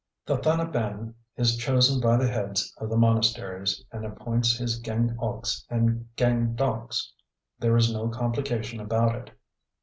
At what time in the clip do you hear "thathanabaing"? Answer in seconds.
0.37-1.13